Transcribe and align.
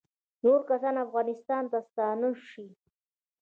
نور 0.43 0.59
کسان 0.69 0.95
افغانستان 1.05 1.63
ته 1.71 1.77
ستانه 1.87 2.29
شي 2.49 2.65